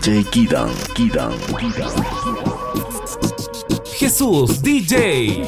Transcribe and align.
DJ 0.00 0.24
Kidan, 0.30 0.70
Kidan, 0.94 1.32
Kidan. 1.58 1.92
Jesús 3.84 4.62
DJ. 4.62 5.42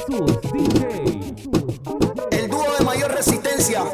El 2.30 2.50
dúo 2.50 2.64
de 2.78 2.84
mayor 2.84 3.12
resistencia. 3.12 3.84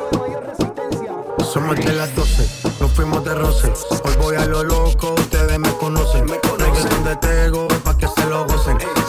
Somos 1.52 1.76
de 1.76 1.92
las 1.92 2.14
12, 2.16 2.72
nos 2.80 2.90
fuimos 2.92 3.24
de 3.24 3.34
roce. 3.34 3.72
Hoy 4.04 4.16
voy 4.20 4.36
a 4.36 4.46
lo 4.46 4.64
loco, 4.64 5.14
ustedes 5.14 5.58
me 5.58 5.72
conocen. 5.74 6.24
Me 6.24 6.38
conocen 6.40 7.04
de 7.04 7.16
Tego, 7.16 7.68
pa' 7.84 7.96
que 7.96 7.97
lo. 8.26 8.46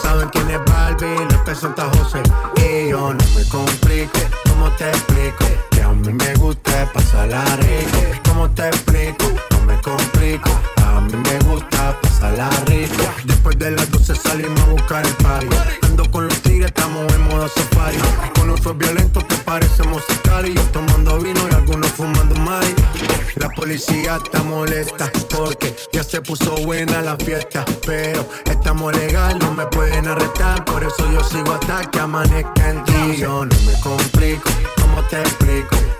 Saben 0.02 0.28
quién 0.30 0.50
es 0.50 0.60
Barbie, 0.66 1.26
les 1.28 1.38
presenta 1.38 1.88
José. 1.96 2.22
Y 2.56 2.90
yo 2.90 3.12
no 3.14 3.24
me 3.36 3.44
complique, 3.48 4.28
¿cómo 4.48 4.70
te 4.72 4.88
explico? 4.88 5.44
Que 5.70 5.82
a 5.82 5.88
mí 5.88 6.12
me 6.12 6.34
gusta 6.34 6.90
pasarla 6.92 7.44
rico. 7.56 8.20
¿Cómo 8.28 8.50
te 8.50 8.68
explico? 8.68 9.26
No 9.50 9.60
me 9.66 9.80
complico. 9.80 10.50
A 10.84 11.00
mí 11.00 11.12
me 11.14 11.38
gusta 11.50 11.96
pasarla 12.00 12.50
rico. 12.66 13.04
Después 13.24 13.58
de 13.58 13.72
las 13.72 13.90
12 13.90 14.14
salimos 14.14 14.60
a 14.60 14.66
buscar 14.66 15.06
el 15.06 15.14
party. 15.14 15.56
Estamos 16.64 17.12
en 17.12 17.22
modo 17.28 17.48
safari. 17.48 17.98
Con 18.34 18.50
usos 18.50 18.76
violentos 18.76 19.24
que 19.24 19.36
parecemos 19.36 20.02
Yo 20.06 20.54
Tomando 20.72 21.18
vino 21.18 21.40
y 21.50 21.54
algunos 21.54 21.90
fumando 21.92 22.34
mari. 22.36 22.74
La 23.36 23.48
policía 23.50 24.18
está 24.22 24.42
molesta 24.42 25.10
porque 25.36 25.74
ya 25.92 26.02
se 26.02 26.20
puso 26.20 26.56
buena 26.64 27.02
la 27.02 27.16
fiesta. 27.16 27.64
Pero 27.86 28.26
estamos 28.44 28.94
legal, 28.96 29.38
no 29.38 29.52
me 29.52 29.66
pueden 29.66 30.06
arrestar. 30.08 30.64
Por 30.64 30.82
eso 30.84 31.10
yo 31.12 31.22
sigo 31.24 31.52
hasta 31.52 31.90
que 31.90 32.00
amanezca 32.00 32.70
en 32.70 32.84
ti. 32.84 33.16
Yo 33.18 33.44
no 33.44 33.56
me 33.66 33.80
complico, 33.80 34.50
¿cómo 34.76 35.02
te 35.04 35.20
explico? 35.20 35.99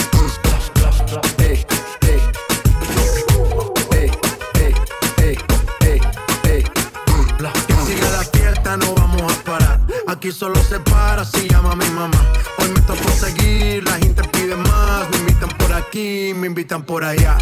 Aquí 10.21 10.31
solo 10.31 10.63
se 10.63 10.79
para 10.81 11.25
si 11.25 11.49
llama 11.49 11.75
mi 11.75 11.89
mamá. 11.89 12.31
Hoy 12.59 12.69
me 12.69 12.79
tocó 12.81 13.09
seguir, 13.09 13.83
la 13.83 13.93
gente 13.93 14.21
pide 14.25 14.55
más. 14.55 15.09
Me 15.09 15.17
invitan 15.17 15.49
por 15.57 15.73
aquí, 15.73 16.31
me 16.35 16.45
invitan 16.45 16.83
por 16.83 17.03
allá. 17.03 17.39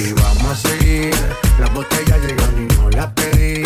Y 0.00 0.12
vamos 0.12 0.44
a 0.44 0.56
seguir. 0.56 1.14
Las 1.60 1.72
botellas 1.72 2.20
llegan 2.20 2.68
y 2.68 2.74
no 2.74 2.90
las 2.90 3.06
pedí. 3.12 3.62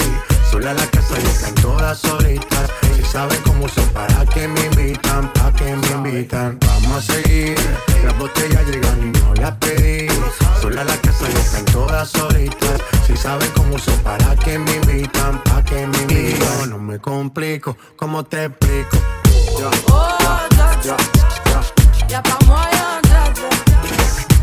Sola 0.51 0.75
la 0.75 0.87
casa 0.87 1.15
y 1.23 1.27
están 1.27 1.55
todas 1.57 1.99
solitas. 1.99 2.71
Si 2.97 3.05
saben 3.05 3.39
cómo 3.45 3.69
son, 3.69 3.89
para 3.91 4.25
que 4.27 4.49
me 4.49 4.61
invitan, 4.67 5.33
para 5.33 5.53
que 5.53 5.77
me 5.77 5.87
invitan. 5.89 6.59
Vamos 6.61 6.97
a 6.97 7.13
seguir. 7.13 7.57
Las 8.05 8.19
botellas 8.19 8.67
llegan 8.67 8.99
y 9.03 9.19
no 9.19 9.35
las 9.35 9.53
pedí. 9.57 10.09
Sola 10.61 10.85
la 10.85 10.97
casa 10.97 11.25
y 11.33 11.37
están 11.37 11.65
todas 11.67 12.09
solitas. 12.11 12.81
Si 13.07 13.17
saben 13.17 13.51
cómo 13.55 13.79
son, 13.79 13.99
para 13.99 14.35
que 14.37 14.59
me 14.59 14.75
invitan, 14.77 15.43
para 15.45 15.65
que 15.65 15.87
me 15.87 15.99
invitan. 15.99 16.71
No 16.71 16.79
me 16.79 16.99
complico, 16.99 17.77
¿cómo 17.97 18.25
te 18.25 18.47
explico? 18.47 18.97
Oh, 19.91 20.17
dja 20.51 20.77
dja, 20.83 20.97
y'a 22.09 22.23
pas 22.23 22.47
moyen, 22.47 23.03
dja 23.03 23.31
dja. 23.35 23.49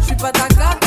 J'suis 0.02 0.18
pas 0.18 0.32
ta 0.32 0.85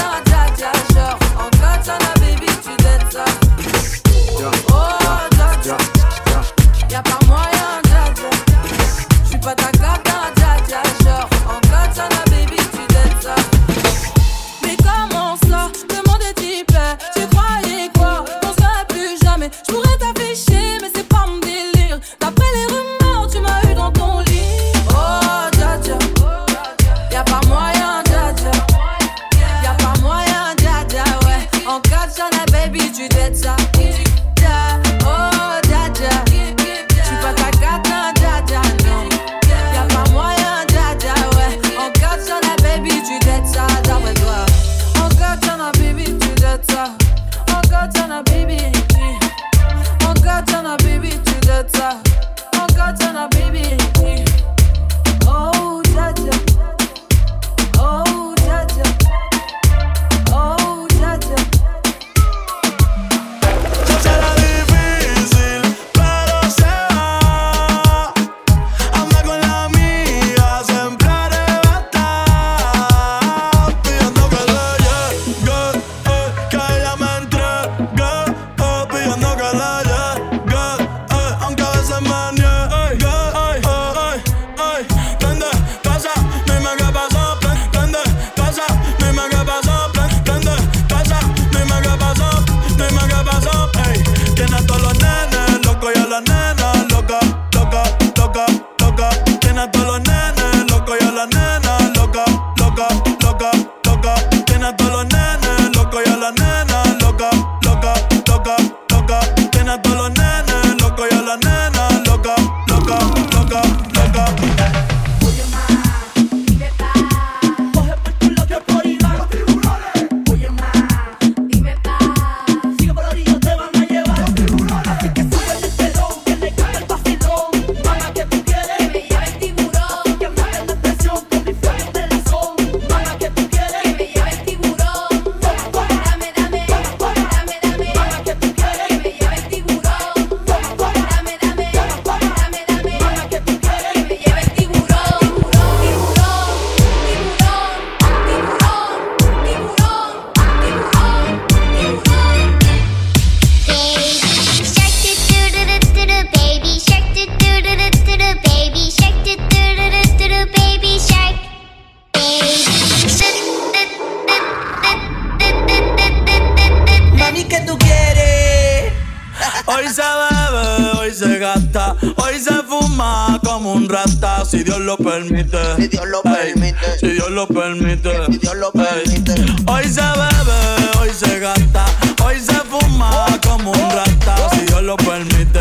bebe, 169.77 170.99
hoy 170.99 171.13
se 171.15 171.39
gasta, 171.39 171.95
hoy 172.17 172.39
se 172.41 172.55
fuma 172.63 173.39
como 173.45 173.73
un 173.75 173.89
rata, 173.89 174.45
si 174.45 174.63
Dios 174.65 174.79
lo 174.81 174.97
permite. 174.97 175.59
Si 175.77 175.89
Dios 175.89 176.07
lo 176.07 176.23
Ey, 176.25 176.53
permite. 176.55 176.99
si 176.99 177.09
Dios 177.09 177.31
lo 177.31 177.47
permite. 177.47 178.27
Si 178.31 178.39
Dios 178.39 178.57
lo 178.57 178.73
Ey, 178.75 179.05
permite. 179.05 179.35
Hoy 179.67 179.85
se 179.85 180.01
bebe, 180.01 180.99
hoy 181.01 181.11
se 181.13 181.39
gasta, 181.39 181.85
hoy 182.25 182.41
se 182.41 182.55
fuma 182.55 183.27
como 183.47 183.73
un 183.73 183.91
rata, 183.91 184.37
si 184.53 184.61
Dios 184.61 184.83
lo 184.83 184.97
permite. 184.97 185.61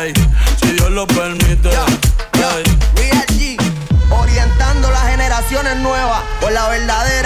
Ey, 0.00 0.12
si 0.60 0.72
Dios 0.72 0.90
lo 0.90 1.06
permite. 1.06 1.68
Ey. 1.68 2.64
Real 2.94 3.26
G, 3.28 3.56
orientando 4.10 4.90
las 4.90 5.06
generaciones 5.08 5.76
nuevas 5.76 6.22
por 6.40 6.50
la 6.52 6.68
verdadera. 6.68 7.17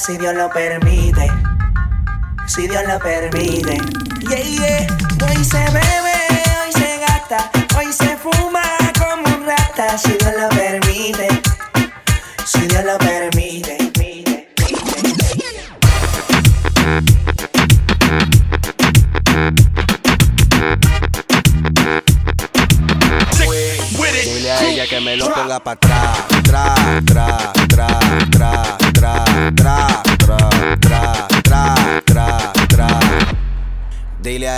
Si 0.00 0.16
Dios 0.16 0.34
lo 0.34 0.48
permite. 0.48 1.30
Si 2.46 2.66
Dios 2.66 2.82
lo 2.88 2.98
permite. 2.98 3.76
Yeah, 4.28 4.42
yeah. 4.42 4.86
Hoy 5.22 5.44
se 5.44 5.58
bebe, 5.58 6.19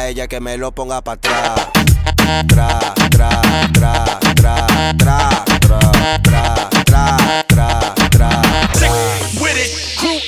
ella 0.08 0.28
que 0.28 0.40
me 0.40 0.56
lo 0.56 0.72
ponga 0.72 1.00
pa' 1.02 1.12
atrás. 1.12 1.69
Tra, 2.46 2.78
tra, 3.10 3.10
tra, 3.10 3.43
tra, 3.72 4.19
tra, 4.34 4.66
tra, 4.99 5.44
tra, 6.22 6.69
tra, 6.84 7.16
tra, 7.49 7.94
tra. 8.10 8.43
With 9.40 9.56
it, 9.56 9.70
crew. 9.99 10.19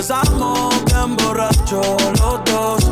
Empezamos 0.00 0.82
bien 0.86 1.14
borrachos 1.18 1.98
los 2.20 2.44
dos. 2.46 2.84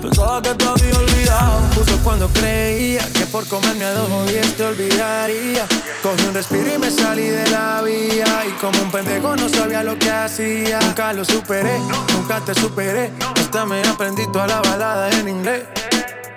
Pensaba 0.00 0.40
que 0.40 0.54
te 0.54 0.64
había 0.64 0.98
olvidado. 0.98 1.60
Justo 1.74 1.98
cuando 2.04 2.28
creía 2.28 3.04
que 3.12 3.26
por 3.26 3.44
comerme 3.48 3.84
a 3.86 3.92
dos 3.92 4.08
movies 4.08 4.56
te 4.56 4.62
olvidaría. 4.62 5.66
Cogí 6.04 6.24
un 6.28 6.34
respiro 6.34 6.72
y 6.72 6.78
me 6.78 6.92
salí 6.92 7.26
de 7.26 7.50
la 7.50 7.82
vía. 7.82 8.44
Y 8.46 8.52
como 8.60 8.80
un 8.82 8.90
pendejo 8.92 9.34
no 9.34 9.48
sabía 9.48 9.82
lo 9.82 9.98
que 9.98 10.08
hacía. 10.08 10.78
Nunca 10.78 11.12
lo 11.12 11.24
superé, 11.24 11.80
nunca 12.16 12.40
te 12.40 12.54
superé. 12.54 13.10
Hasta 13.34 13.66
me 13.66 13.82
aprendí 13.82 14.30
toda 14.30 14.46
la 14.46 14.60
balada 14.60 15.10
en 15.10 15.28
inglés. 15.28 15.64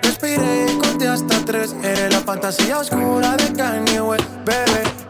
Respiré, 0.02 0.66
conté 0.82 1.06
hasta 1.06 1.44
tres. 1.44 1.76
Eres 1.84 2.12
la 2.12 2.20
fantasía 2.22 2.80
oscura 2.80 3.36
de 3.36 3.52
Kanye 3.52 4.00
West, 4.00 4.24
bebé. 4.44 5.09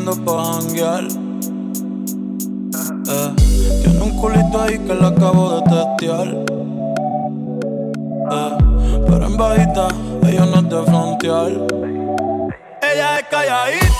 ando 0.00 0.12
pa' 0.24 0.44
janguear. 0.44 1.04
Eh, 3.12 3.30
tiene 3.82 4.00
un 4.02 4.12
culito 4.16 4.62
ahí 4.62 4.78
que 4.78 4.94
la 4.94 5.08
acabo 5.08 5.42
de 5.54 5.60
testear. 5.70 6.28
Eh, 8.36 8.52
pero 9.06 9.26
en 9.26 9.36
bajita, 9.36 9.88
ella 10.26 10.46
no 10.46 10.56
es 10.56 10.68
de 10.70 10.82
frontear. 10.88 11.50
Ella 12.90 13.18
es 13.18 13.24
calladita. 13.30 13.99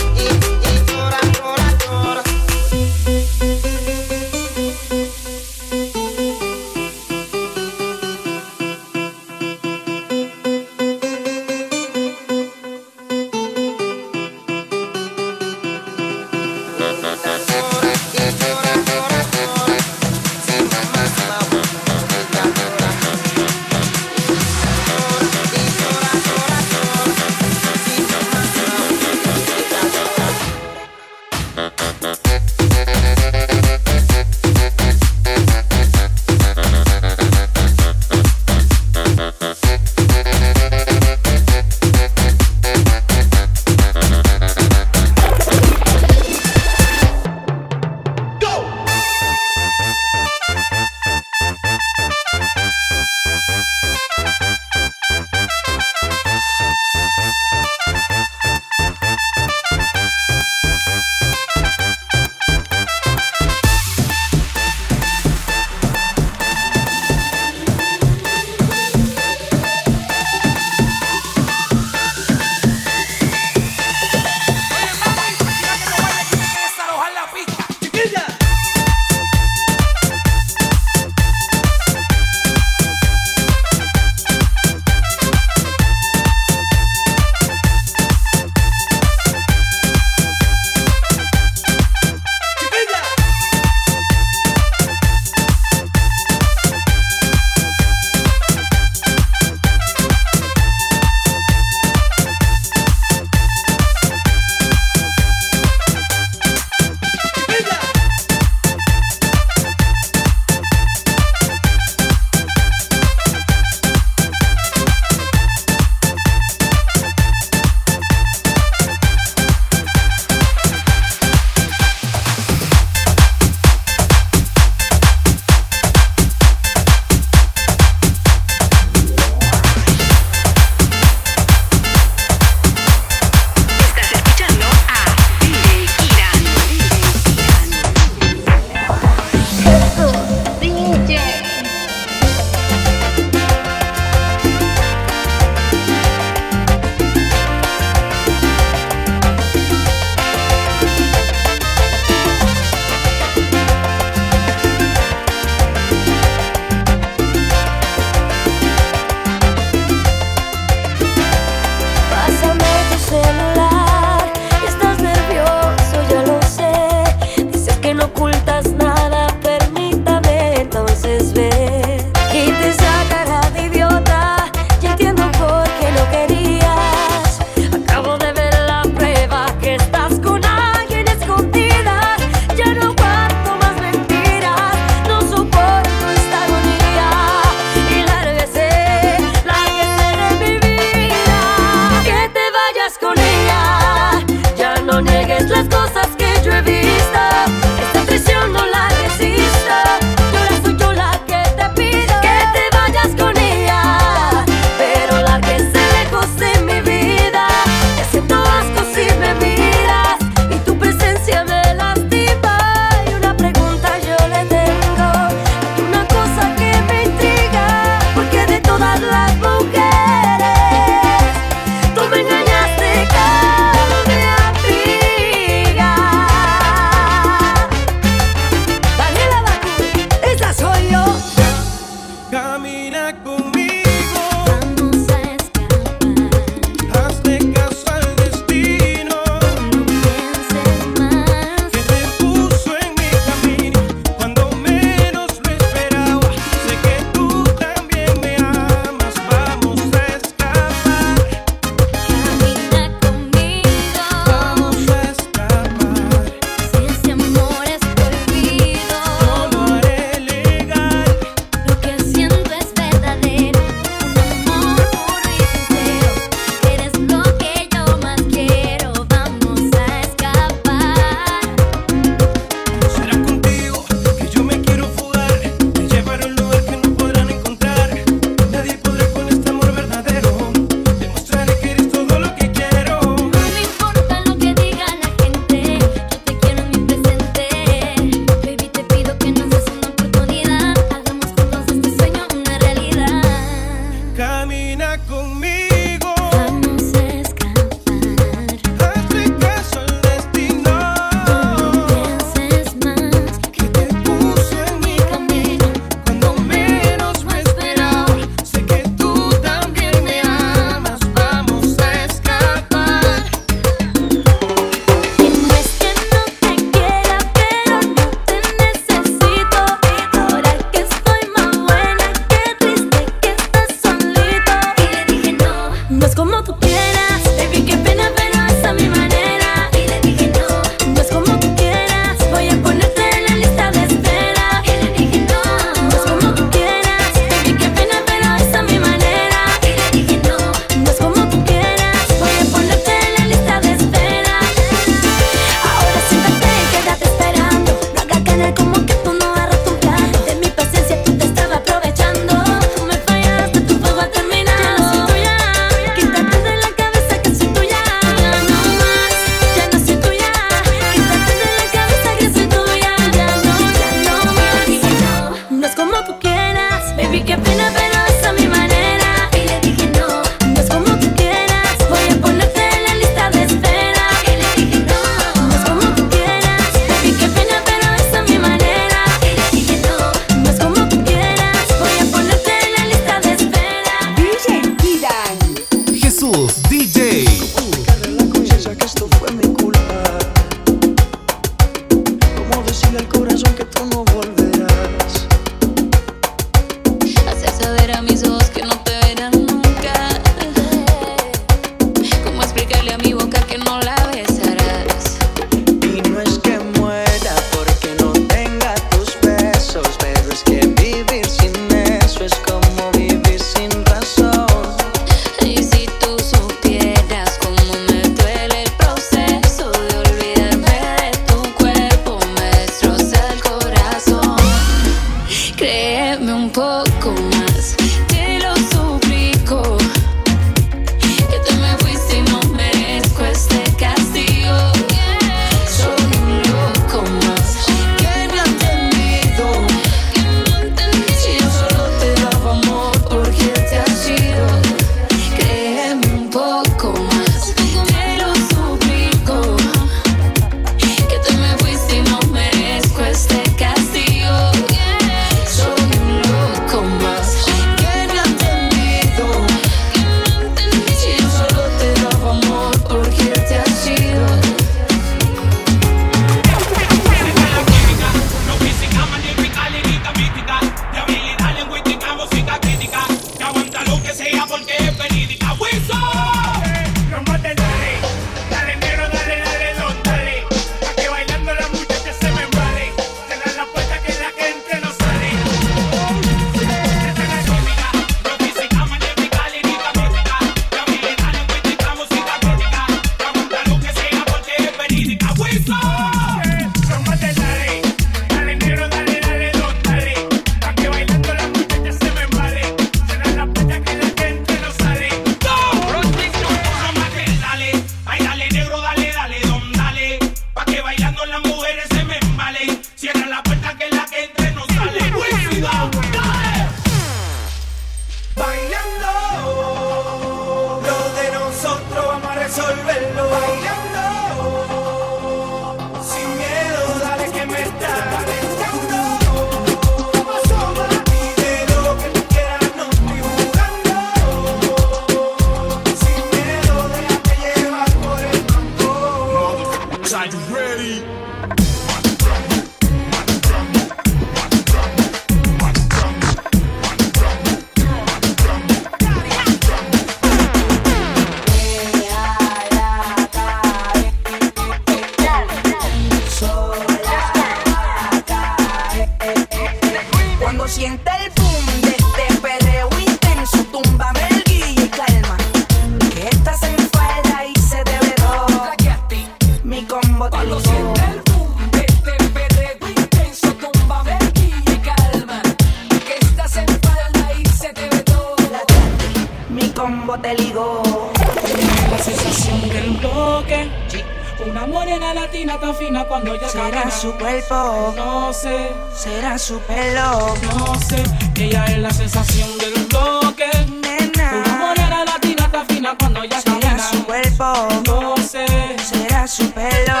Será 586.90 587.02
su 587.02 587.18
cuerpo, 587.18 587.94
no 587.96 588.32
sé. 588.32 588.72
Será 588.92 589.38
su 589.38 589.60
pelo, 589.60 590.34
no 590.42 590.74
sé. 590.80 591.00
Ella 591.36 591.64
es 591.66 591.78
la 591.78 591.90
sensación 591.92 592.58
del 592.58 592.88
toque. 592.88 593.48
Nena. 593.80 594.42
Tu 594.42 594.50
morena 594.50 595.04
latina 595.04 595.44
está 595.44 595.64
fina 595.66 595.96
cuando 595.96 596.24
ella 596.24 596.40
Será 596.40 596.78
su 596.78 597.04
cuerpo, 597.04 597.68
no 597.86 598.16
sé. 598.16 598.44
Será 598.82 599.28
su 599.28 599.48
pelo, 599.52 600.00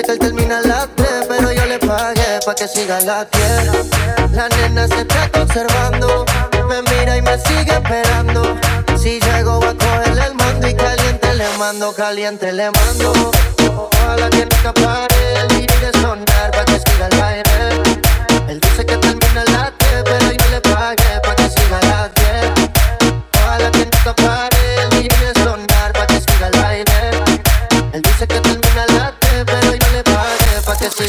Que 0.00 0.12
él 0.12 0.18
termina 0.18 0.58
a 0.58 0.62
las 0.62 0.88
3, 0.96 1.26
pero 1.28 1.52
yo 1.52 1.66
le 1.66 1.78
pagué 1.78 2.40
pa' 2.46 2.54
que 2.54 2.66
siga 2.66 2.96
a 2.96 3.00
las 3.02 3.26
10. 3.30 4.32
La 4.32 4.48
nena 4.48 4.88
se 4.88 5.02
está 5.02 5.28
conservando, 5.30 6.24
me 6.68 6.80
mira 6.90 7.18
y 7.18 7.22
me 7.22 7.36
sigue 7.38 7.72
esperando. 7.72 8.56
Si 8.96 9.20
llego 9.20 9.60
va 9.60 9.70
a 9.70 9.74
cogerle 9.74 10.24
el 10.24 10.34
mando 10.36 10.68
y 10.68 10.74
caliente 10.74 11.34
le 11.34 11.46
mando, 11.58 11.92
caliente 11.92 12.50
le 12.50 12.70
mando. 12.70 13.30
Ojalá 13.76 14.30
que 14.30 14.46
nunca 14.46 14.72
pare 14.72 15.34
el 15.42 15.48
DJ 15.48 15.66
de 15.66 15.92
sonar 16.00 16.50
pa' 16.50 16.64
que 16.64 16.80
siga 16.80 17.06
el 17.10 17.18
baile. 17.20 17.82
Él 18.48 18.58
dice 18.58 18.86
que 18.86 18.96
termina 18.96 19.42
a 19.42 19.50
las 19.50 19.72
3, 19.76 20.02
pero 20.04 20.32
yo 20.32 20.50
le 20.50 20.60
pagué 20.62 21.20
pa' 21.22 21.34
que 21.34 21.50
siga 21.50 21.78
a 21.78 21.84
las 21.84 22.10
10. 22.14 22.70
Ojalá 23.34 23.70
que 23.70 23.84
nunca 23.84 24.14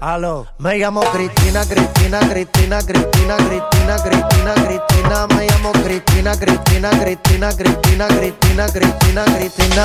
Aló, 0.00 0.46
me 0.58 0.76
llamo 0.76 1.00
Cristina, 1.10 1.64
Cristina, 1.64 2.20
Cristina, 2.20 2.78
Cristina, 2.82 3.36
Cristina, 3.36 3.96
Cristina, 3.96 4.54
Cristina, 4.54 5.26
me 5.28 5.46
llamo 5.46 5.72
Cristina, 5.72 6.38
Cristina, 6.38 6.90
Cristina, 6.90 7.48
Cristina, 7.56 8.06
Cristina, 8.06 8.66
Cristina, 8.68 9.24
Cristina. 9.24 9.84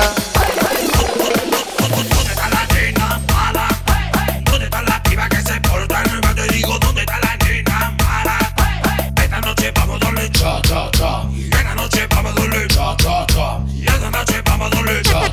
¿Dónde 4.44 4.64
está 4.66 4.82
la 4.82 5.02
piba 5.02 5.28
que 5.30 5.42
se 5.42 5.60
porta? 5.62 6.02
No 6.04 6.34
te 6.34 6.46
digo 6.52 6.78
dónde 6.78 7.00
está 7.00 7.18
la 7.20 7.36
nena. 7.46 7.96
Esta 9.16 9.40
noche 9.40 9.72
vamos 9.74 9.96
a 9.96 10.04
darle 10.04 10.30
cha 10.30 10.60
cha 10.62 10.90
cha. 10.90 11.22
Esta 11.58 11.74
noche 11.74 12.06
vamos 12.08 12.32
a 12.32 12.40
darle 12.40 12.68
cha 12.68 12.96
cha 12.98 13.26
cha. 13.26 13.60
Esta 13.80 14.10
noche 14.10 14.42
vamos 14.44 14.66
a 14.72 14.74
darle 14.74 15.02
cha. 15.02 15.31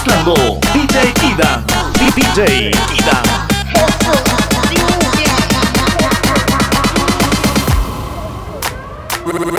Mezclando 0.00 0.58
DJ 0.72 1.12
Kida. 1.14 1.64
DJ 1.94 2.70
Kida. 2.88 3.22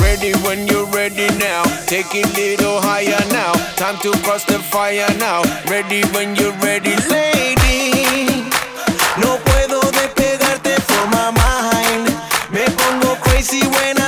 Ready 0.01 0.33
when 0.43 0.67
you're 0.67 0.85
ready 0.87 1.27
now. 1.37 1.63
Take 1.85 2.13
it 2.15 2.35
little 2.35 2.81
higher 2.81 3.19
now. 3.31 3.53
Time 3.75 3.97
to 3.99 4.11
cross 4.23 4.43
the 4.45 4.59
fire 4.59 5.07
now. 5.17 5.41
Ready 5.69 6.03
when 6.13 6.35
you're 6.35 6.53
ready, 6.59 6.95
lady. 7.09 8.49
No 9.17 9.37
puedo 9.45 9.79
despegarte 9.91 10.81
from 10.81 11.09
my 11.11 11.31
mind. 11.31 12.07
Me 12.51 12.65
pongo 12.77 13.15
crazy 13.21 13.61
when 13.67 14.01